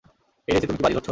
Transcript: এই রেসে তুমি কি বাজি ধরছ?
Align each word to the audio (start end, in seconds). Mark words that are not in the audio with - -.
এই 0.47 0.53
রেসে 0.53 0.67
তুমি 0.67 0.77
কি 0.77 0.83
বাজি 0.83 0.93
ধরছ? 0.93 0.99